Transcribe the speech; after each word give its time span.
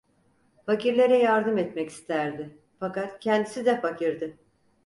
Fakirlere 0.65 1.17
yardım 1.17 1.57
etmek 1.57 1.89
isterdi, 1.89 2.57
fakat 2.79 3.19
kendisi 3.19 3.65
de 3.65 3.81
fakirdi. 3.81 4.37